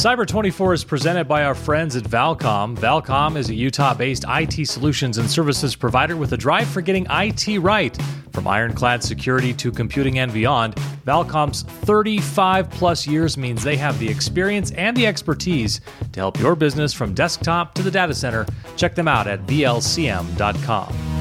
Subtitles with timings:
[0.00, 2.74] Cyber 24 is presented by our friends at Valcom.
[2.74, 7.06] Valcom is a Utah based IT solutions and services provider with a drive for getting
[7.10, 7.94] IT right.
[8.32, 10.76] From ironclad security to computing and beyond,
[11.06, 16.56] Valcom's 35 plus years means they have the experience and the expertise to help your
[16.56, 18.46] business from desktop to the data center.
[18.78, 21.19] Check them out at VLCM.com.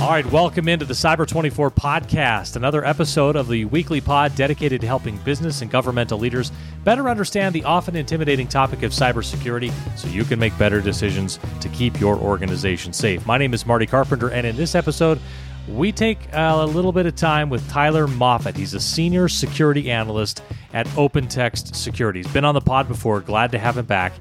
[0.00, 4.80] All right, welcome into the Cyber 24 podcast, another episode of the weekly pod dedicated
[4.80, 6.52] to helping business and governmental leaders
[6.84, 11.68] better understand the often intimidating topic of cybersecurity so you can make better decisions to
[11.68, 13.26] keep your organization safe.
[13.26, 15.20] My name is Marty Carpenter, and in this episode,
[15.68, 18.56] we take uh, a little bit of time with Tyler Moffat.
[18.56, 22.20] He's a senior security analyst at OpenText Security.
[22.22, 24.14] He's been on the pod before, glad to have him back.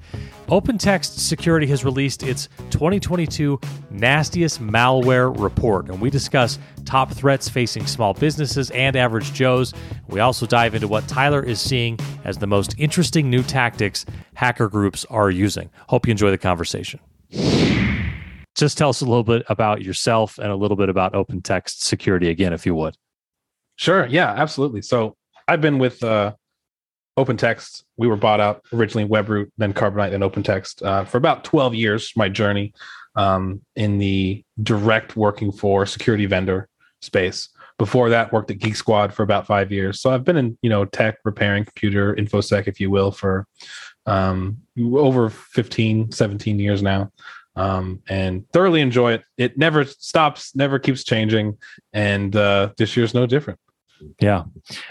[0.49, 3.59] OpenText Security has released its 2022
[3.91, 9.75] Nastiest Malware Report, and we discuss top threats facing small businesses and average Joes.
[10.07, 14.67] We also dive into what Tyler is seeing as the most interesting new tactics hacker
[14.69, 15.69] groups are using.
[15.87, 16.99] Hope you enjoy the conversation.
[18.55, 22.29] Just tell us a little bit about yourself and a little bit about OpenText Security
[22.29, 22.97] again, if you would.
[23.75, 24.07] Sure.
[24.07, 24.81] Yeah, absolutely.
[24.81, 25.15] So
[25.47, 26.33] I've been with uh,
[27.25, 27.83] OpenText.
[27.97, 32.13] We were bought out originally Webroot, then Carbonite, and OpenText uh, for about 12 years.
[32.15, 32.73] My journey
[33.15, 36.69] um, in the direct working for security vendor
[37.01, 37.49] space.
[37.77, 40.01] Before that, worked at Geek Squad for about five years.
[40.01, 43.45] So I've been in you know tech, repairing computer, infosec, if you will, for
[44.05, 47.11] um, over 15, 17 years now.
[47.55, 49.23] Um, and thoroughly enjoy it.
[49.37, 51.57] It never stops, never keeps changing,
[51.91, 53.59] and uh, this year's no different.
[54.19, 54.43] Yeah.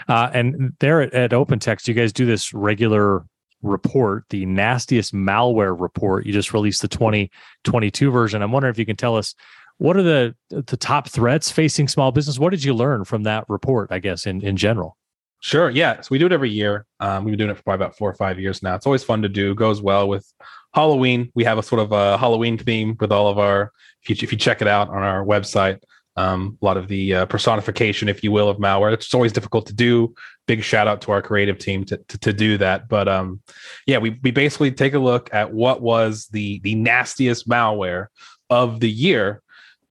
[0.07, 3.25] Uh, and there at, at OpenText, you guys do this regular
[3.61, 6.25] report, the nastiest malware report.
[6.25, 8.41] You just released the 2022 version.
[8.41, 9.35] I'm wondering if you can tell us
[9.77, 12.37] what are the the top threats facing small business?
[12.37, 14.97] What did you learn from that report, I guess, in, in general?
[15.41, 15.69] Sure.
[15.69, 16.01] Yeah.
[16.01, 16.85] So we do it every year.
[16.99, 18.75] Um, we've been doing it for probably about four or five years now.
[18.75, 19.55] It's always fun to do.
[19.55, 20.31] Goes well with
[20.73, 21.31] Halloween.
[21.33, 23.71] We have a sort of a Halloween theme with all of our.
[24.03, 25.81] If you, if you check it out on our website,
[26.19, 28.91] um, a lot of the uh, personification, if you will, of malware.
[28.91, 30.13] It's always difficult to do.
[30.47, 32.89] Big shout out to our creative team to, to, to do that.
[32.89, 33.39] But um,
[33.87, 38.07] yeah, we, we basically take a look at what was the the nastiest malware
[38.49, 39.41] of the year,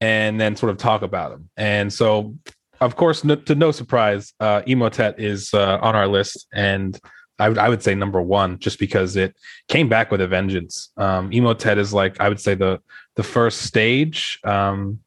[0.03, 1.49] and then sort of talk about them.
[1.57, 2.35] And so,
[2.81, 7.01] of course, no, to no surprise, uh, Emotet is uh, on our list, and
[7.39, 9.35] I would I would say number one just because it
[9.69, 10.91] came back with a vengeance.
[10.99, 12.81] Um, Emotet is like I would say the
[13.17, 14.41] the first stage.
[14.45, 15.01] Um,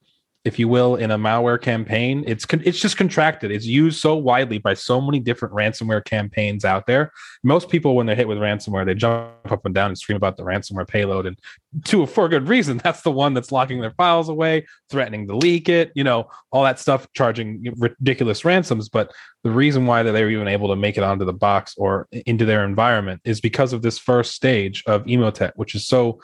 [0.44, 2.24] if you will, in a malware campaign.
[2.26, 3.52] It's con- it's just contracted.
[3.52, 7.12] It's used so widely by so many different ransomware campaigns out there.
[7.44, 10.38] Most people, when they're hit with ransomware, they jump up and down and scream about
[10.38, 11.38] the ransomware payload, and
[11.86, 12.78] to for good reason.
[12.84, 15.92] That's the one that's locking their files away, threatening to leak it.
[15.94, 18.90] You know, all that stuff, charging ridiculous ransoms.
[18.90, 19.12] But
[19.44, 22.08] the reason why that they were even able to make it onto the box or
[22.26, 26.20] into their environment is because of this first stage of Emotet, which is so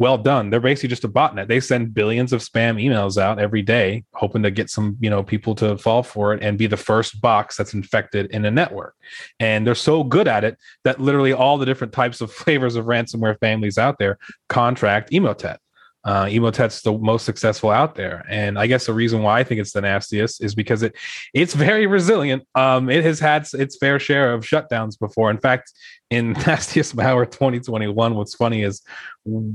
[0.00, 0.48] well done.
[0.48, 1.46] They're basically just a botnet.
[1.46, 5.22] They send billions of spam emails out every day, hoping to get some, you know,
[5.22, 8.94] people to fall for it and be the first box that's infected in a network.
[9.38, 12.86] And they're so good at it that literally all the different types of flavors of
[12.86, 14.18] ransomware families out there
[14.48, 15.58] contract Emotet
[16.04, 19.60] uh, Emotet's the most successful out there, and I guess the reason why I think
[19.60, 20.96] it's the nastiest is because it
[21.34, 22.44] it's very resilient.
[22.54, 25.30] Um, it has had its fair share of shutdowns before.
[25.30, 25.72] In fact,
[26.10, 28.82] in nastiest malware 2021, what's funny is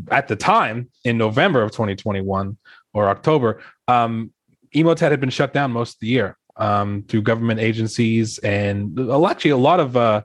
[0.09, 2.57] at the time in November of 2021
[2.93, 4.31] or October, um,
[4.73, 9.51] Emotet had been shut down most of the year um, through government agencies and actually
[9.51, 10.21] a lot of uh,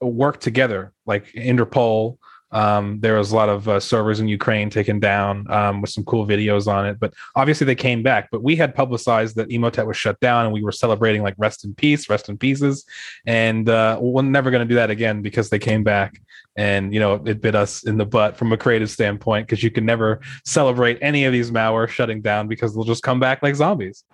[0.00, 2.18] work together, like Interpol.
[2.50, 6.04] Um, there was a lot of uh, servers in Ukraine taken down um, with some
[6.04, 8.28] cool videos on it, but obviously they came back.
[8.30, 11.64] But we had publicized that Emotet was shut down, and we were celebrating like rest
[11.64, 12.84] in peace, rest in pieces,
[13.26, 16.20] and uh, we're never going to do that again because they came back,
[16.56, 19.70] and you know it bit us in the butt from a creative standpoint because you
[19.70, 23.54] can never celebrate any of these malware shutting down because they'll just come back like
[23.54, 24.04] zombies.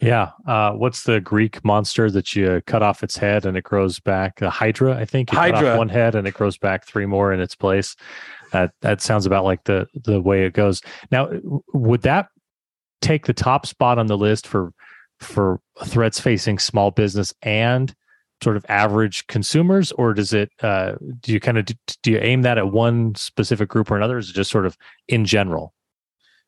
[0.00, 0.30] Yeah.
[0.46, 4.42] Uh, what's the Greek monster that you cut off its head and it grows back?
[4.42, 5.32] A Hydra, I think.
[5.32, 5.78] You Hydra.
[5.78, 7.96] one head and it grows back three more in its place.
[8.52, 10.80] That that sounds about like the the way it goes.
[11.10, 11.30] Now,
[11.72, 12.28] would that
[13.00, 14.72] take the top spot on the list for
[15.20, 17.94] for threats facing small business and
[18.42, 20.50] sort of average consumers, or does it?
[20.62, 21.66] Uh, do you kind of
[22.02, 24.18] do you aim that at one specific group or another?
[24.18, 24.76] Is it just sort of
[25.08, 25.72] in general?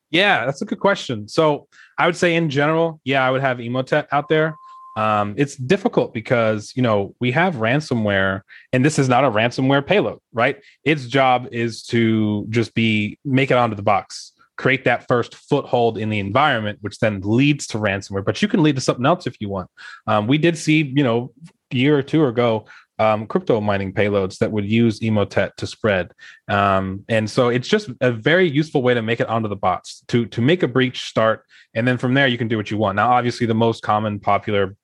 [0.09, 1.27] Yeah, that's a good question.
[1.27, 1.67] So
[1.97, 4.55] I would say in general, yeah, I would have Emotet out there.
[4.95, 8.41] Um, it's difficult because you know we have ransomware,
[8.73, 10.57] and this is not a ransomware payload, right?
[10.83, 15.99] Its job is to just be make it onto the box, create that first foothold
[15.99, 18.25] in the environment, which then leads to ransomware.
[18.25, 19.69] But you can lead to something else if you want.
[20.07, 21.31] Um, we did see, you know,
[21.71, 22.65] a year or two ago,
[22.99, 26.11] um, crypto mining payloads that would use Emotet to spread.
[26.47, 30.03] Um, and so it's just a very useful way to make it onto the bots
[30.07, 32.77] to to make a breach start, and then from there you can do what you
[32.77, 32.95] want.
[32.95, 34.75] Now, obviously, the most common popular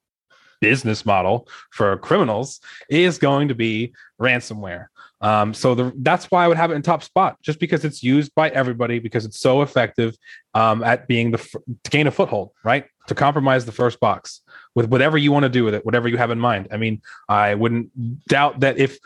[0.62, 4.86] business model for criminals is going to be ransomware.
[5.24, 8.04] Um, so the, that's why I would have it in top spot, just because it's
[8.04, 10.18] used by everybody, because it's so effective
[10.54, 12.86] um, at being the to gain a foothold, right?
[13.08, 14.42] To compromise the first box
[14.76, 16.68] with whatever you want to do with it, whatever you have in mind.
[16.72, 19.00] I mean, I wouldn't doubt that if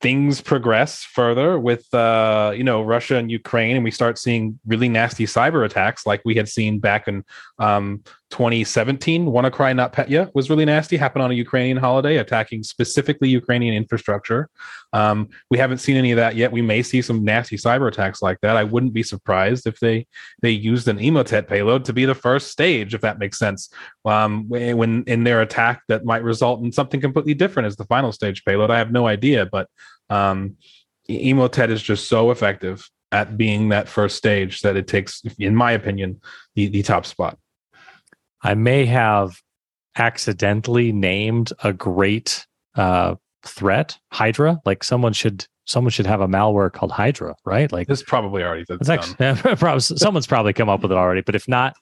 [0.00, 4.88] things progress further with uh, you know Russia and Ukraine, and we start seeing really
[4.88, 7.24] nasty cyber attacks like we had seen back in
[7.58, 9.26] um, 2017.
[9.26, 14.48] WannaCry NotPetya was really nasty, happened on a Ukrainian holiday, attacking specifically Ukrainian infrastructure.
[14.92, 16.52] Um, we haven't seen any of that yet.
[16.52, 18.56] We may see some nasty cyber attacks like that.
[18.56, 20.06] I wouldn't be surprised if they
[20.40, 23.68] they used an Emotet payload to be the first stage, if that makes sense.
[24.04, 28.12] Um, when in their attack that might result in something completely different as the final
[28.12, 28.70] stage payload.
[28.70, 29.68] I have no idea, but
[30.10, 30.56] um,
[31.08, 35.72] Emotet is just so effective at being that first stage that it takes, in my
[35.72, 36.20] opinion,
[36.54, 37.38] the, the top spot.
[38.42, 39.40] I may have
[39.96, 44.60] accidentally named a great uh, threat, Hydra.
[44.64, 47.70] Like someone should someone should have a malware called Hydra, right?
[47.70, 48.64] Like this probably already.
[48.68, 51.20] It's actually someone's probably come up with it already.
[51.20, 51.74] But if not,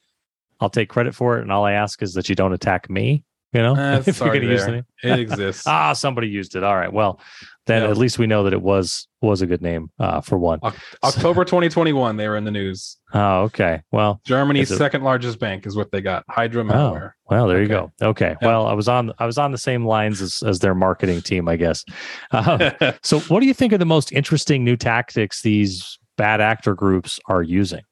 [0.60, 3.25] I'll take credit for it, and all I ask is that you don't attack me.
[3.52, 5.64] You know, uh, if you're going to use it, it exists.
[5.66, 6.64] ah, somebody used it.
[6.64, 6.92] All right.
[6.92, 7.20] Well,
[7.69, 7.91] then yeah.
[7.91, 10.59] at least we know that it was was a good name uh, for one.
[11.05, 12.97] October 2021, they were in the news.
[13.15, 13.82] Oh, okay.
[13.93, 16.25] Well, Germany's second largest bank is what they got.
[16.31, 17.11] Hydra malware.
[17.11, 17.62] Oh, well, there okay.
[17.62, 17.93] you go.
[18.00, 18.37] Okay.
[18.41, 18.49] Yeah.
[18.49, 21.49] Well, I was on I was on the same lines as, as their marketing team,
[21.49, 21.85] I guess.
[22.32, 22.70] Uh,
[23.03, 27.21] so, what do you think are the most interesting new tactics these bad actor groups
[27.26, 27.82] are using?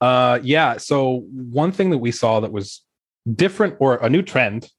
[0.00, 0.76] Uh, yeah.
[0.76, 2.82] So one thing that we saw that was
[3.34, 4.70] different or a new trend,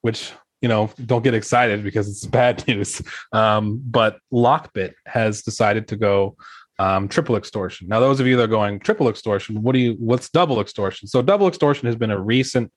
[0.00, 0.32] which
[0.64, 3.02] you know don't get excited because it's bad news.
[3.34, 6.36] Um, but Lockbit has decided to go
[6.78, 7.86] um, triple extortion.
[7.86, 9.92] Now, those of you that are going triple extortion, what do you?
[9.98, 11.06] What's double extortion?
[11.06, 12.72] So, double extortion has been a recent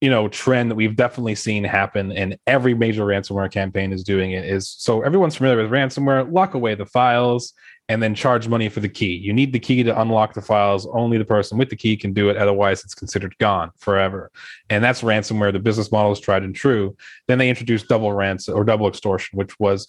[0.00, 4.32] you know trend that we've definitely seen happen and every major ransomware campaign is doing
[4.32, 7.54] it is so everyone's familiar with ransomware lock away the files
[7.88, 9.14] and then charge money for the key.
[9.14, 10.86] You need the key to unlock the files.
[10.92, 12.36] Only the person with the key can do it.
[12.36, 14.30] Otherwise, it's considered gone forever.
[14.68, 15.52] And that's ransomware.
[15.52, 16.96] The business model is tried and true.
[17.28, 19.86] Then they introduced double ransom or double extortion, which was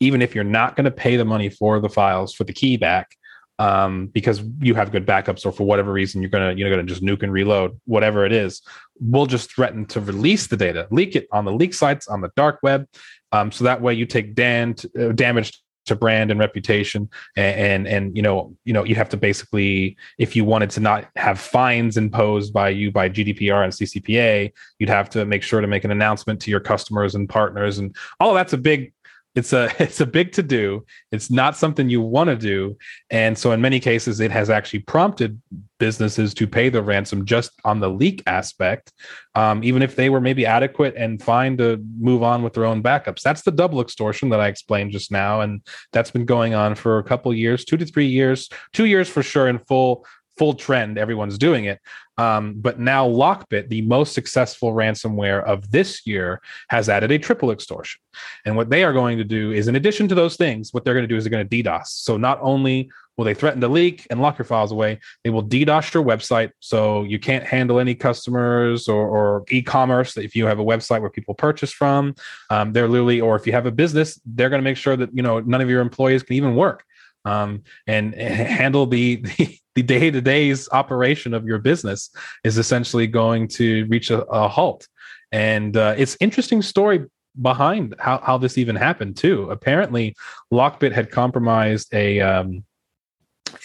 [0.00, 2.76] even if you're not going to pay the money for the files for the key
[2.76, 3.16] back,
[3.58, 7.02] um, because you have good backups or for whatever reason you're gonna you're gonna just
[7.02, 8.62] nuke and reload whatever it is
[9.00, 12.30] we'll just threaten to release the data leak it on the leak sites on the
[12.36, 12.86] dark web.
[13.32, 17.88] Um, so that way you take dan- uh, damage to brand and reputation and, and,
[17.88, 21.40] and you know you know you have to basically if you wanted to not have
[21.40, 25.84] fines imposed by you by GDPR and CCPA you'd have to make sure to make
[25.84, 28.92] an announcement to your customers and partners and all that's a big
[29.38, 32.76] it's a it's a big to do it's not something you want to do.
[33.10, 35.40] And so in many cases it has actually prompted
[35.78, 38.92] businesses to pay the ransom just on the leak aspect
[39.36, 42.82] um, even if they were maybe adequate and fine to move on with their own
[42.82, 43.22] backups.
[43.22, 45.62] That's the double extortion that i explained just now and
[45.92, 49.22] that's been going on for a couple years two to three years two years for
[49.22, 50.04] sure in full
[50.38, 50.98] full trend.
[50.98, 51.80] Everyone's doing it.
[52.16, 57.50] Um, but now Lockbit, the most successful ransomware of this year, has added a triple
[57.50, 58.00] extortion.
[58.44, 60.94] And what they are going to do is, in addition to those things, what they're
[60.94, 61.86] going to do is they're going to DDoS.
[61.86, 65.44] So not only will they threaten to leak and lock your files away, they will
[65.44, 66.50] DDoS your website.
[66.60, 71.10] So you can't handle any customers or, or e-commerce if you have a website where
[71.10, 72.14] people purchase from.
[72.50, 75.10] Um, they're literally, or if you have a business, they're going to make sure that
[75.14, 76.84] you know none of your employees can even work
[77.24, 82.10] um, and handle the, the the day to day's operation of your business
[82.42, 84.88] is essentially going to reach a, a halt.
[85.30, 87.06] And uh, it's interesting story
[87.40, 89.48] behind how, how this even happened too.
[89.50, 90.16] Apparently,
[90.52, 92.64] Lockbit had compromised a um,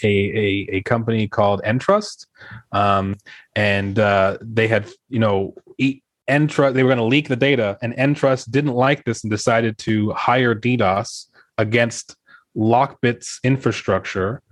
[0.02, 2.26] a, a, a company called Entrust,
[2.70, 3.16] um,
[3.56, 6.74] and uh, they had you know eat, Entrust.
[6.74, 10.12] They were going to leak the data, and Entrust didn't like this and decided to
[10.12, 11.26] hire DDoS
[11.58, 12.16] against
[12.56, 14.42] Lockbit's infrastructure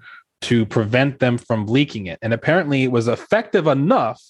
[0.43, 2.19] to prevent them from leaking it.
[2.23, 4.23] And apparently, it was effective enough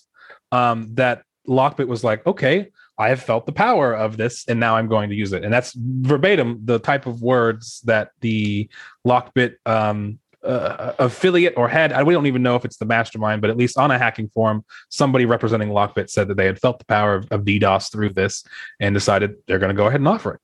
[0.50, 4.76] um, that Lockbit was like, okay, I have felt the power of this, and now
[4.76, 5.45] I'm going to use it.
[5.45, 8.69] And that's verbatim the type of words that the
[9.07, 11.92] Lockbit um, uh, affiliate or head.
[11.92, 14.28] I, we don't even know if it's the mastermind, but at least on a hacking
[14.28, 18.11] forum, somebody representing Lockbit said that they had felt the power of, of DDoS through
[18.11, 18.45] this
[18.81, 20.40] and decided they're going to go ahead and offer it.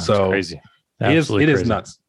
[0.00, 0.60] so crazy.
[1.00, 2.00] It is, it is nuts.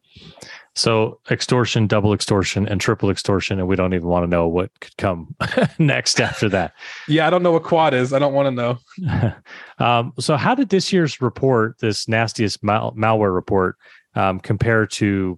[0.80, 4.72] So extortion, double extortion, and triple extortion, and we don't even want to know what
[4.80, 5.36] could come
[5.78, 6.74] next after that.
[7.10, 8.14] yeah, I don't know what quad is.
[8.14, 9.34] I don't want to know.
[9.86, 13.76] um, so, how did this year's report, this nastiest mal- malware report,
[14.16, 15.38] um, compare to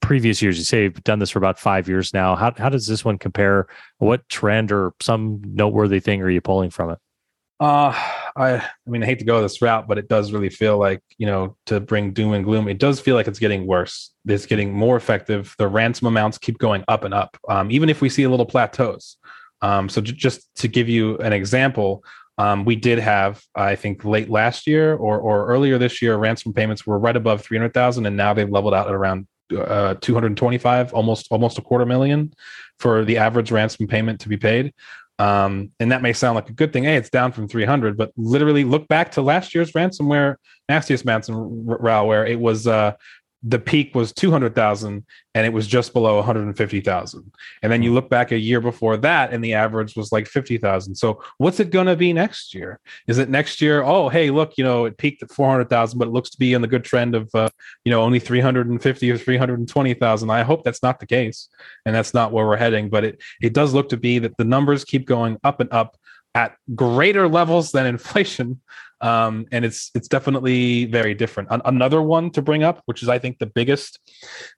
[0.00, 0.56] previous years?
[0.56, 2.34] You say you've done this for about five years now.
[2.34, 3.66] How how does this one compare?
[3.98, 6.98] What trend or some noteworthy thing are you pulling from it?
[7.60, 7.92] Uh,
[8.36, 11.00] I, I mean, I hate to go this route, but it does really feel like,
[11.18, 14.12] you know, to bring doom and gloom, it does feel like it's getting worse.
[14.26, 15.54] It's getting more effective.
[15.58, 18.46] The ransom amounts keep going up and up, um, even if we see a little
[18.46, 19.18] plateaus.
[19.62, 22.04] Um, so j- just to give you an example,
[22.36, 26.52] um, we did have, I think, late last year or or earlier this year, ransom
[26.52, 29.94] payments were right above three hundred thousand, and now they've leveled out at around uh,
[30.00, 32.34] two hundred twenty-five, almost almost a quarter million
[32.80, 34.74] for the average ransom payment to be paid.
[35.18, 36.84] Um, and that may sound like a good thing.
[36.84, 40.36] Hey, it's down from 300, but literally look back to last year's ransomware,
[40.68, 42.28] nastiest ransomware.
[42.28, 42.94] It was uh,
[43.46, 47.32] the peak was 200,000 and it was just below 150,000.
[47.62, 50.94] And then you look back a year before that and the average was like 50,000.
[50.94, 52.80] So what's it going to be next year?
[53.06, 53.82] Is it next year?
[53.82, 56.62] Oh, hey, look, you know, it peaked at 400,000, but it looks to be in
[56.62, 57.50] the good trend of, uh,
[57.84, 60.30] you know, only 350 or 320,000.
[60.30, 61.48] I hope that's not the case.
[61.84, 64.44] And that's not where we're heading, but it, it does look to be that the
[64.44, 65.98] numbers keep going up and up
[66.34, 68.60] at greater levels than inflation
[69.04, 71.50] um, and it's it's definitely very different.
[71.52, 74.00] An- another one to bring up, which is I think the biggest,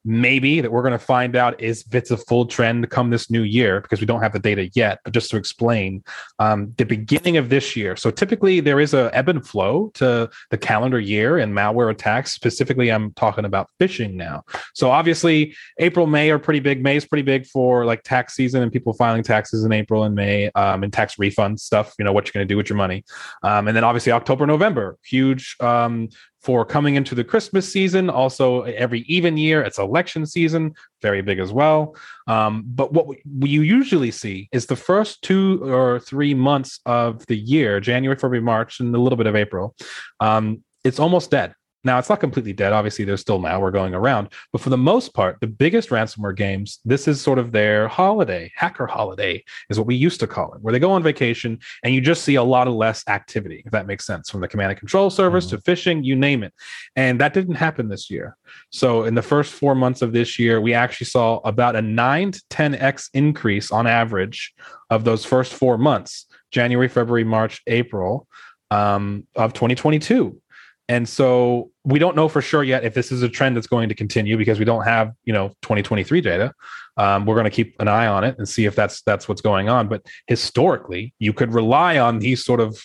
[0.04, 3.28] maybe that we're going to find out is if it's a full trend come this
[3.28, 5.00] new year because we don't have the data yet.
[5.02, 6.04] But just to explain,
[6.38, 7.96] um, the beginning of this year.
[7.96, 12.32] So typically there is a ebb and flow to the calendar year and malware attacks.
[12.32, 14.44] Specifically, I'm talking about phishing now.
[14.74, 16.84] So obviously April, May are pretty big.
[16.84, 20.14] May is pretty big for like tax season and people filing taxes in April and
[20.14, 21.94] May um, and tax refund stuff.
[21.98, 23.04] You know what you're going to do with your money,
[23.42, 26.10] um, and then obviously October October, November, huge um,
[26.42, 28.10] for coming into the Christmas season.
[28.10, 31.96] Also, every even year, it's election season, very big as well.
[32.26, 37.24] Um, but what we, you usually see is the first two or three months of
[37.28, 39.74] the year, January, February, March, and a little bit of April.
[40.20, 41.54] Um, it's almost dead.
[41.86, 42.72] Now, it's not completely dead.
[42.72, 44.30] Obviously, there's still malware going around.
[44.52, 48.50] But for the most part, the biggest ransomware games, this is sort of their holiday,
[48.56, 51.94] hacker holiday is what we used to call it, where they go on vacation and
[51.94, 54.72] you just see a lot of less activity, if that makes sense, from the command
[54.72, 55.58] and control servers mm-hmm.
[55.58, 56.52] to phishing, you name it.
[56.96, 58.36] And that didn't happen this year.
[58.70, 62.32] So in the first four months of this year, we actually saw about a 9
[62.32, 64.52] to 10x increase on average
[64.90, 68.26] of those first four months January, February, March, April
[68.72, 70.40] um, of 2022
[70.88, 73.88] and so we don't know for sure yet if this is a trend that's going
[73.88, 76.52] to continue because we don't have, you know, 2023 data.
[76.96, 79.40] Um, we're going to keep an eye on it and see if that's that's what's
[79.40, 79.88] going on.
[79.88, 82.80] But historically, you could rely on these sort of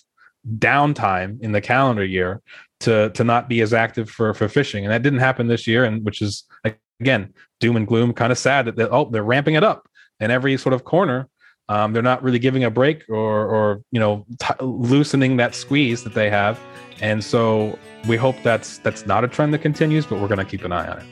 [0.58, 2.41] downtime in the calendar year
[2.81, 5.86] to to not be as active for for phishing, and that didn't happen this year.
[5.86, 6.43] And which is
[7.00, 9.88] again doom and gloom, kind of sad that, that oh they're ramping it up
[10.20, 11.29] in every sort of corner.
[11.70, 16.03] Um, they're not really giving a break or or you know t- loosening that squeeze
[16.03, 16.60] that they have
[17.01, 17.77] and so
[18.08, 20.72] we hope that's that's not a trend that continues, but we're going to keep an
[20.72, 21.06] eye on it.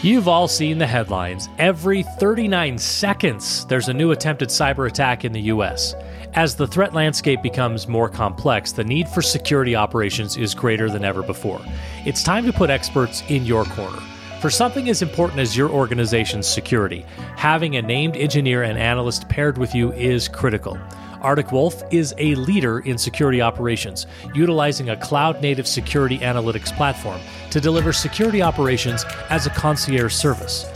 [0.00, 1.48] You've all seen the headlines.
[1.58, 5.94] Every 39 seconds, there's a new attempted cyber attack in the US.
[6.34, 11.04] As the threat landscape becomes more complex, the need for security operations is greater than
[11.04, 11.60] ever before.
[12.04, 14.00] It's time to put experts in your corner.
[14.40, 17.04] For something as important as your organization's security,
[17.36, 20.78] having a named engineer and analyst paired with you is critical.
[21.20, 27.20] Arctic Wolf is a leader in security operations, utilizing a cloud native security analytics platform
[27.50, 30.66] to deliver security operations as a concierge service.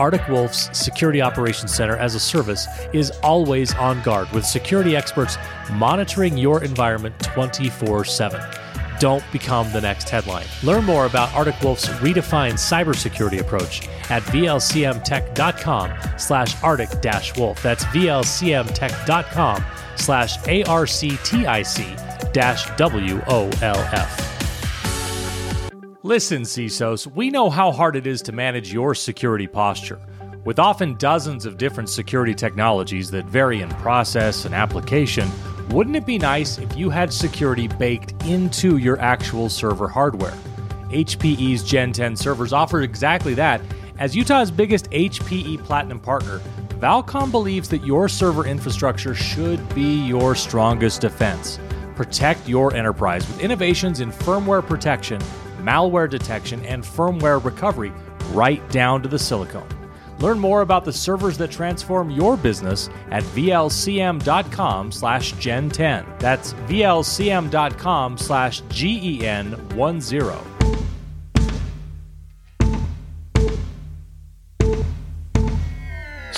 [0.00, 5.36] Arctic Wolf's Security Operations Center as a service is always on guard with security experts
[5.74, 8.40] monitoring your environment 24 7
[9.02, 10.46] don't become the next headline.
[10.62, 17.60] Learn more about Arctic Wolf's redefined cybersecurity approach at vlcmtech.com slash arctic-wolf.
[17.60, 19.64] That's vlcmtech.com
[19.96, 21.36] slash arctic dash
[25.66, 26.04] wolf.
[26.04, 30.00] Listen, CISOs, we know how hard it is to manage your security posture.
[30.44, 35.28] With often dozens of different security technologies that vary in process and application,
[35.70, 40.36] wouldn't it be nice if you had security baked into your actual server hardware?
[40.90, 43.60] HPE's Gen 10 servers offer exactly that.
[43.98, 46.40] As Utah's biggest HPE Platinum partner,
[46.80, 51.58] Valcom believes that your server infrastructure should be your strongest defense.
[51.94, 55.20] Protect your enterprise with innovations in firmware protection,
[55.60, 57.92] malware detection, and firmware recovery
[58.32, 59.64] right down to the silicon.
[60.18, 66.18] Learn more about the servers that transform your business at vlcm.com slash gen10.
[66.20, 70.52] That's vlcm.com slash gen10.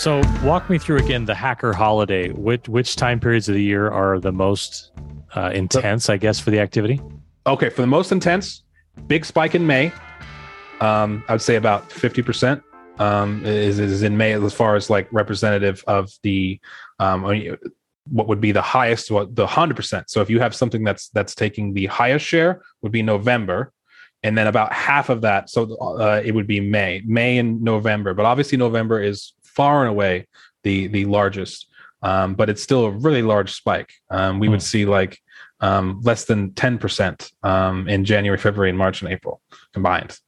[0.04, 2.30] So walk me through again the hacker holiday.
[2.30, 4.92] Which which time periods of the year are the most
[5.34, 7.00] uh, intense, I guess, for the activity?
[7.46, 8.64] Okay, for the most intense,
[9.06, 9.92] big spike in May.
[10.80, 12.62] Um, I would say about fifty percent
[12.98, 16.60] um, is is in May as far as like representative of the
[16.98, 17.22] um,
[18.10, 20.10] what would be the highest, what the hundred percent.
[20.10, 23.72] So if you have something that's that's taking the highest share, would be November,
[24.22, 28.14] and then about half of that, so uh, it would be May, May and November.
[28.14, 30.26] But obviously November is far and away
[30.62, 31.66] the the largest,
[32.02, 33.92] um, but it's still a really large spike.
[34.10, 34.52] Um, we mm.
[34.52, 34.64] would hmm.
[34.64, 35.18] see like
[35.64, 39.40] um, less than ten percent um, in January, February, and March and April
[39.72, 40.18] combined,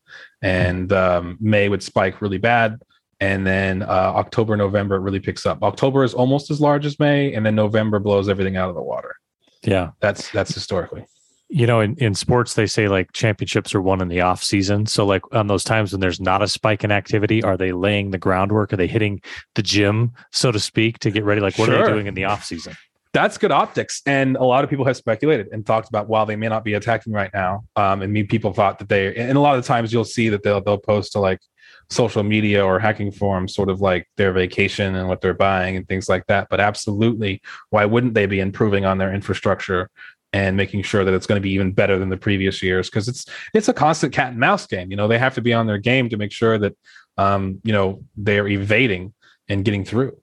[0.40, 2.80] and um, May would spike really bad.
[3.20, 5.62] And then uh, October, November, it really picks up.
[5.62, 8.82] October is almost as large as May, and then November blows everything out of the
[8.82, 9.16] water.
[9.62, 11.04] Yeah, that's that's historically
[11.48, 14.84] you know in, in sports they say like championships are won in the off season
[14.84, 18.10] so like on those times when there's not a spike in activity are they laying
[18.10, 19.20] the groundwork are they hitting
[19.54, 21.76] the gym so to speak to get ready like what sure.
[21.76, 22.74] are they doing in the off season
[23.16, 26.36] that's good optics and a lot of people have speculated and talked about while they
[26.36, 29.40] may not be attacking right now um, and me people thought that they and a
[29.40, 31.40] lot of times you'll see that they'll they'll post to like
[31.88, 35.88] social media or hacking forums sort of like their vacation and what they're buying and
[35.88, 39.88] things like that but absolutely why wouldn't they be improving on their infrastructure
[40.32, 43.08] and making sure that it's going to be even better than the previous years because
[43.08, 44.90] it's it's a constant cat and mouse game.
[44.90, 46.76] You know, they have to be on their game to make sure that
[47.16, 49.14] um, you know they're evading
[49.48, 50.18] and getting through.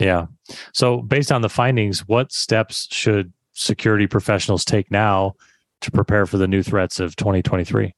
[0.00, 0.26] Yeah.
[0.72, 5.34] So based on the findings, what steps should security professionals take now
[5.82, 7.94] to prepare for the new threats of 2023?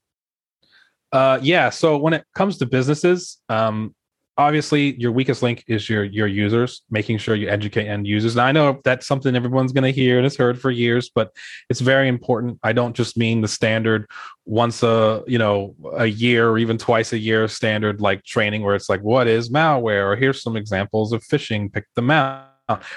[1.13, 1.71] Uh, yeah.
[1.71, 3.95] So when it comes to businesses, um,
[4.39, 8.37] obviously your weakest link is your your users making sure you educate end users.
[8.37, 11.33] I know that's something everyone's going to hear and has heard for years but
[11.69, 12.59] it's very important.
[12.63, 14.09] I don't just mean the standard
[14.45, 18.75] once a you know a year or even twice a year standard like training where
[18.75, 20.11] it's like what is malware?
[20.11, 21.73] Or here's some examples of phishing.
[21.73, 22.52] Pick them out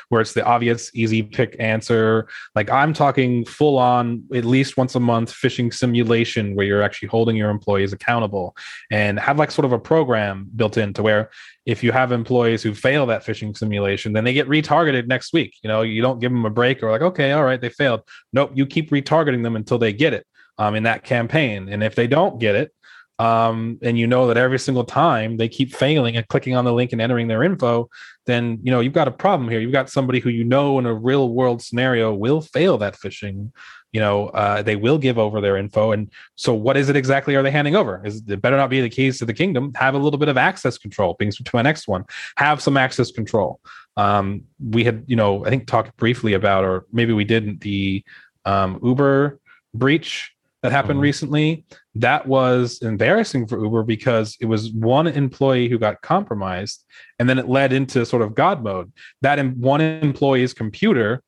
[0.09, 2.27] where it's the obvious, easy pick answer.
[2.55, 7.09] Like I'm talking full on, at least once a month, phishing simulation where you're actually
[7.09, 8.55] holding your employees accountable
[8.91, 11.29] and have like sort of a program built in to where
[11.65, 15.55] if you have employees who fail that phishing simulation, then they get retargeted next week.
[15.63, 18.01] You know, you don't give them a break or like, okay, all right, they failed.
[18.33, 20.25] Nope, you keep retargeting them until they get it
[20.57, 21.69] um, in that campaign.
[21.69, 22.71] And if they don't get it,
[23.17, 26.73] um, and you know that every single time they keep failing and clicking on the
[26.73, 27.89] link and entering their info,
[28.25, 29.59] then you know you've got a problem here.
[29.59, 33.51] You've got somebody who you know in a real world scenario will fail that phishing.
[33.93, 35.93] You know, uh, they will give over their info.
[35.93, 38.05] And so, what is it exactly are they handing over?
[38.05, 39.71] Is it better not be the keys to the kingdom?
[39.75, 41.13] Have a little bit of access control.
[41.13, 42.03] Brings to my next one.
[42.35, 43.61] Have some access control.
[43.95, 48.03] Um, we had, you know, I think talked briefly about, or maybe we didn't, the
[48.43, 49.39] um, Uber
[49.73, 50.34] breach
[50.65, 51.03] that happened mm-hmm.
[51.03, 51.65] recently.
[51.95, 56.83] That was embarrassing for Uber because it was one employee who got compromised,
[57.19, 58.91] and then it led into sort of God mode.
[59.21, 61.21] That one employee's computer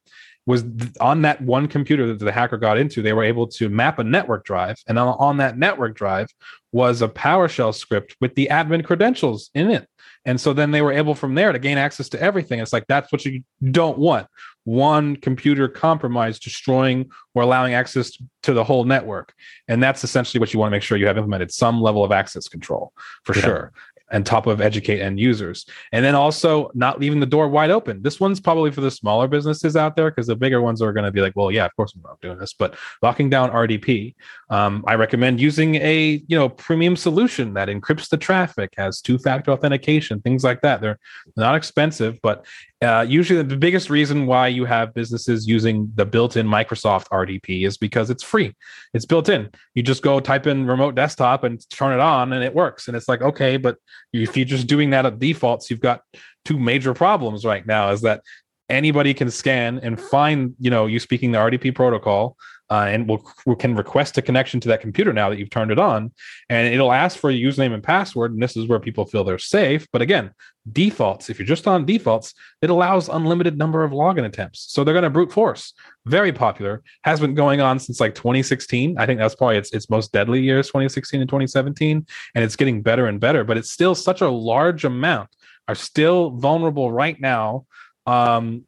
[0.46, 0.64] was
[1.02, 3.02] on that one computer that the hacker got into.
[3.02, 6.28] They were able to map a network drive, and on that network drive
[6.72, 9.88] was a PowerShell script with the admin credentials in it.
[10.28, 12.60] And so then they were able from there to gain access to everything.
[12.60, 14.28] It's like that's what you don't want.
[14.66, 18.12] One computer compromise destroying or allowing access
[18.44, 19.34] to the whole network.
[19.70, 22.12] And that's essentially what you want to make sure you have implemented some level of
[22.12, 22.92] access control
[23.24, 23.42] for yeah.
[23.42, 23.74] sure
[24.12, 25.66] and top of educate end users.
[25.92, 28.02] And then also not leaving the door wide open.
[28.02, 31.06] This one's probably for the smaller businesses out there because the bigger ones are going
[31.06, 32.54] to be like, well, yeah, of course I'm not doing this.
[32.54, 34.16] But locking down RDP,
[34.50, 39.52] um, I recommend using a you know premium solution that encrypts the traffic, has two-factor
[39.52, 40.82] authentication, things like that.
[40.82, 41.00] They're
[41.36, 42.46] not expensive, but
[42.82, 47.76] uh, usually the biggest reason why you have businesses using the built-in Microsoft RDP is
[47.76, 48.56] because it's free.
[48.94, 49.50] It's built in.
[49.74, 52.88] You just go type in remote desktop and turn it on and it works.
[52.88, 53.78] And it's like, okay, but
[54.14, 56.02] if you're just doing that at defaults, you've got
[56.46, 58.22] two major problems right now is that
[58.70, 62.38] anybody can scan and find, you know, you speaking the RDP protocol
[62.70, 65.72] uh, and will, will can request a connection to that computer now that you've turned
[65.72, 66.12] it on,
[66.50, 68.34] and it'll ask for a username and password.
[68.34, 69.88] And this is where people feel they're safe.
[69.92, 70.32] But again,
[70.72, 71.30] defaults.
[71.30, 74.66] If you're just on defaults, it allows unlimited number of login attempts.
[74.70, 75.74] So they're going to brute force.
[76.06, 76.84] Very popular.
[77.04, 78.98] Has been going on since like 2016.
[78.98, 82.82] I think that's probably its its most deadly years, 2016 and 2017, and it's getting
[82.82, 83.44] better and better.
[83.44, 85.30] But it's still such a large amount
[85.68, 87.66] are still vulnerable right now
[88.06, 88.64] um,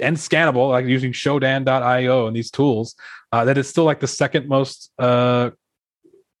[0.00, 2.94] and scannable, like using Shodan.io and these tools,
[3.32, 4.90] uh, that it's still like the second most.
[4.98, 5.50] Uh,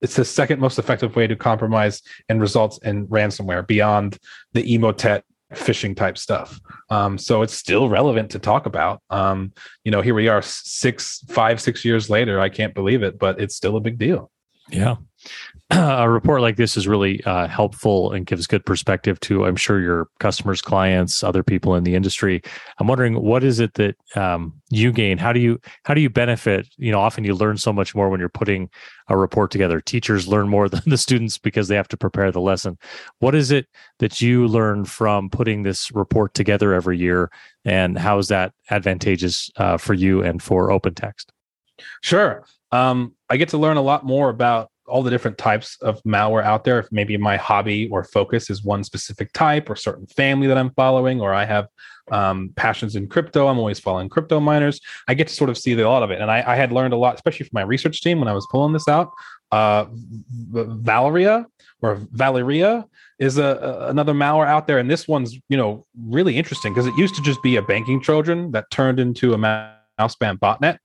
[0.00, 4.18] it's the second most effective way to compromise and results in ransomware beyond
[4.52, 6.60] the Emotet phishing type stuff.
[6.90, 9.00] Um, so it's still relevant to talk about.
[9.08, 9.52] Um,
[9.82, 12.38] you know, here we are, six, five, six years later.
[12.38, 14.30] I can't believe it, but it's still a big deal.
[14.70, 14.96] Yeah.
[15.70, 19.80] a report like this is really uh, helpful and gives good perspective to, I'm sure,
[19.80, 22.42] your customers, clients, other people in the industry.
[22.78, 25.16] I'm wondering what is it that um, you gain?
[25.16, 26.68] How do you how do you benefit?
[26.76, 28.68] You know, often you learn so much more when you're putting
[29.08, 29.80] a report together.
[29.80, 32.78] Teachers learn more than the students because they have to prepare the lesson.
[33.20, 33.66] What is it
[34.00, 37.30] that you learn from putting this report together every year,
[37.64, 41.26] and how is that advantageous uh, for you and for OpenText?
[42.02, 42.44] Sure.
[42.70, 46.44] Um, I get to learn a lot more about all the different types of malware
[46.44, 46.78] out there.
[46.78, 50.70] If maybe my hobby or focus is one specific type or certain family that I'm
[50.70, 51.68] following, or I have
[52.10, 54.80] um, passions in crypto, I'm always following crypto miners.
[55.08, 56.20] I get to sort of see a lot of it.
[56.20, 58.46] And I, I had learned a lot, especially from my research team when I was
[58.50, 59.10] pulling this out.
[59.52, 59.86] Uh,
[60.52, 61.46] Valyria
[61.80, 62.84] or Valyria
[63.18, 66.86] is a, a, another malware out there, and this one's you know really interesting because
[66.86, 70.78] it used to just be a banking trojan that turned into a mouse spam botnet.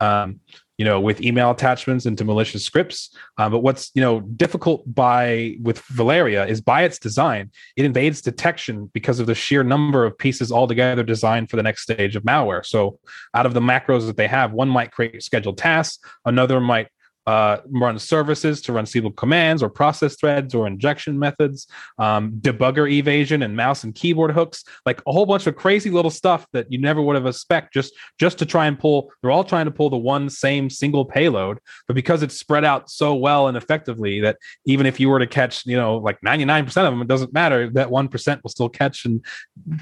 [0.00, 0.40] Um,
[0.78, 3.14] you know, with email attachments into malicious scripts.
[3.36, 8.22] Uh, but what's you know difficult by with Valyria is by its design, it invades
[8.22, 12.22] detection because of the sheer number of pieces altogether designed for the next stage of
[12.22, 12.64] malware.
[12.64, 12.98] So,
[13.34, 16.88] out of the macros that they have, one might create scheduled tasks, another might
[17.28, 21.66] uh, run services to run SQL commands or process threads or injection methods,
[21.98, 26.10] um, debugger evasion and mouse and keyboard hooks, like a whole bunch of crazy little
[26.10, 29.12] stuff that you never would have expect just just to try and pull.
[29.20, 32.88] They're all trying to pull the one same single payload, but because it's spread out
[32.88, 36.66] so well and effectively that even if you were to catch, you know, like 99%
[36.66, 37.68] of them, it doesn't matter.
[37.68, 39.22] That 1% will still catch and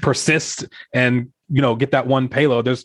[0.01, 2.65] persist and, you know, get that one payload.
[2.65, 2.83] There's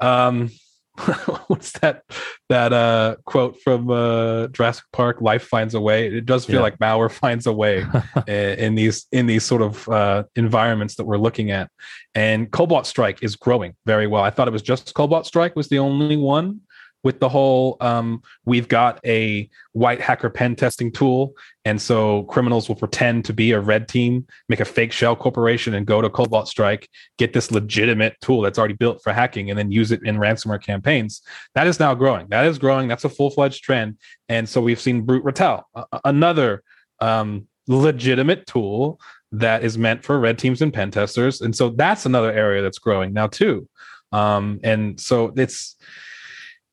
[0.00, 0.50] um
[1.46, 2.02] what's that
[2.50, 5.22] that uh quote from uh Jurassic Park?
[5.22, 6.06] Life finds a way.
[6.06, 6.62] It does feel yeah.
[6.62, 7.86] like malware finds a way
[8.26, 11.70] in, in, these in these sort of uh environments that we're looking at.
[12.14, 14.22] And Cobalt Strike is growing very well.
[14.22, 16.60] I thought it was just Cobalt Strike was the only one
[17.02, 21.34] with the whole um, we've got a white hacker pen testing tool.
[21.64, 25.74] And so criminals will pretend to be a red team make a fake shell corporation
[25.74, 26.88] and go to cobalt strike
[27.18, 30.62] get this legitimate tool that's already built for hacking and then use it in ransomware
[30.62, 31.22] campaigns.
[31.54, 32.28] That is now growing.
[32.28, 32.88] That is growing.
[32.88, 33.98] That's a full-fledged trend.
[34.28, 35.62] And so we've seen brute ratel
[36.04, 36.62] another
[37.00, 39.00] um, legitimate tool
[39.32, 41.40] that is meant for red teams and pen testers.
[41.40, 43.68] And so that's another area that's growing now too.
[44.12, 45.76] Um, and so it's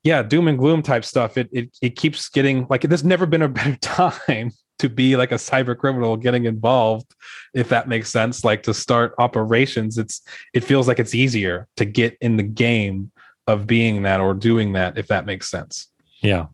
[0.02, 1.36] yeah, doom and gloom type stuff.
[1.36, 5.30] It it it keeps getting like there's never been a better time to be like
[5.30, 7.14] a cyber criminal getting involved,
[7.54, 8.44] if that makes sense.
[8.44, 10.22] Like to start operations, it's
[10.54, 13.12] it feels like it's easier to get in the game
[13.46, 15.88] of being that or doing that, if that makes sense.
[16.22, 16.46] Yeah.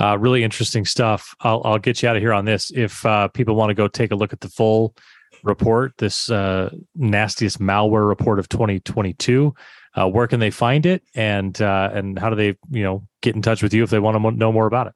[0.00, 1.34] Uh, really interesting stuff.
[1.40, 2.70] I'll, I'll get you out of here on this.
[2.70, 4.94] If uh, people want to go take a look at the full
[5.42, 9.54] report, this uh, nastiest malware report of 2022,
[9.96, 11.02] uh, where can they find it?
[11.14, 13.98] And uh, and how do they you know get in touch with you if they
[13.98, 14.94] want to know more about it?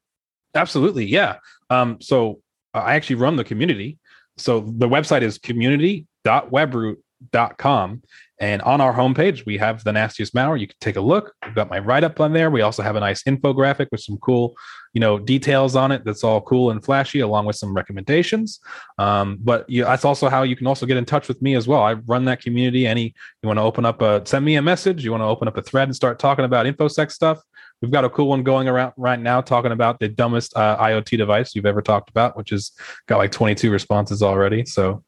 [0.55, 1.37] Absolutely yeah.
[1.71, 2.41] Um, so
[2.75, 3.99] uh, i actually run the community.
[4.37, 8.03] So the website is community.webroot.com
[8.41, 10.59] and on our homepage, we have the nastiest malware.
[10.59, 11.35] You can take a look.
[11.45, 12.51] We've got my write up on there.
[12.51, 14.57] We also have a nice infographic with some cool,
[14.95, 16.07] you know, details on it.
[16.07, 18.59] That's all cool and flashy, along with some recommendations.
[18.97, 21.69] Um, but you, that's also how you can also get in touch with me as
[21.69, 21.83] well.
[21.83, 22.87] I run that community.
[22.87, 25.05] Any you want to open up a send me a message.
[25.05, 27.43] You want to open up a thread and start talking about infosec stuff.
[27.83, 31.19] We've got a cool one going around right now, talking about the dumbest uh, IoT
[31.19, 32.73] device you've ever talked about, which has
[33.07, 34.65] got like 22 responses already.
[34.65, 35.05] So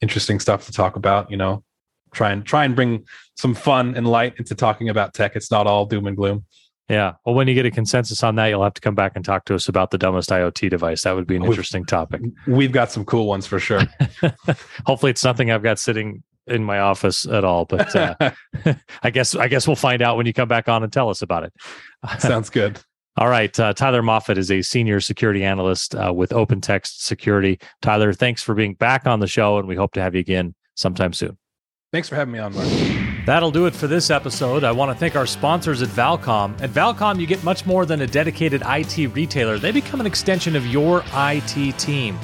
[0.00, 1.30] interesting stuff to talk about.
[1.30, 1.62] You know,
[2.14, 3.04] try and try and bring
[3.36, 5.36] some fun and light into talking about tech.
[5.36, 6.44] It's not all doom and gloom.
[6.88, 7.14] Yeah.
[7.24, 9.46] Well, when you get a consensus on that, you'll have to come back and talk
[9.46, 11.02] to us about the dumbest IoT device.
[11.02, 12.20] That would be an we've, interesting topic.
[12.46, 13.82] We've got some cool ones for sure.
[14.86, 17.64] Hopefully, it's nothing I've got sitting in my office at all.
[17.64, 18.14] But uh,
[19.02, 21.22] I guess I guess we'll find out when you come back on and tell us
[21.22, 21.52] about it.
[22.18, 22.80] Sounds good.
[23.16, 23.58] All right.
[23.58, 27.60] Uh, Tyler Moffat is a senior security analyst uh, with OpenText Security.
[27.80, 30.54] Tyler, thanks for being back on the show, and we hope to have you again
[30.74, 31.38] sometime soon.
[31.94, 32.66] Thanks for having me on, Mark.
[33.24, 34.64] That'll do it for this episode.
[34.64, 36.60] I want to thank our sponsors at Valcom.
[36.60, 40.56] At Valcom, you get much more than a dedicated IT retailer, they become an extension
[40.56, 42.16] of your IT team.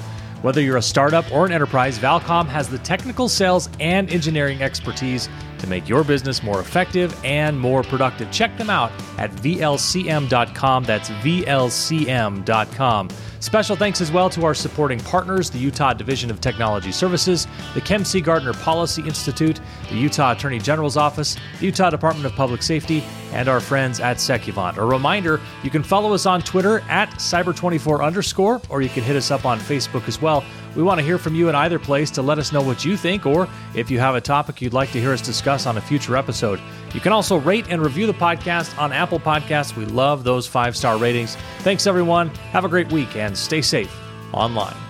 [0.42, 5.28] Whether you're a startup or an enterprise, Valcom has the technical sales and engineering expertise
[5.60, 8.30] to make your business more effective and more productive.
[8.30, 10.84] Check them out at VLCM.com.
[10.84, 13.08] That's VLCM.com.
[13.40, 17.80] Special thanks as well to our supporting partners, the Utah Division of Technology Services, the
[17.80, 18.20] Kem C.
[18.20, 23.48] Gardner Policy Institute, the Utah Attorney General's Office, the Utah Department of Public Safety, and
[23.48, 24.76] our friends at Secuvant.
[24.76, 29.16] A reminder, you can follow us on Twitter at cyber24 underscore, or you can hit
[29.16, 30.44] us up on Facebook as well.
[30.76, 32.96] We want to hear from you in either place to let us know what you
[32.96, 35.80] think or if you have a topic you'd like to hear us discuss on a
[35.80, 36.60] future episode.
[36.94, 39.76] You can also rate and review the podcast on Apple Podcasts.
[39.76, 41.36] We love those five star ratings.
[41.60, 42.28] Thanks, everyone.
[42.52, 43.94] Have a great week and stay safe
[44.32, 44.89] online.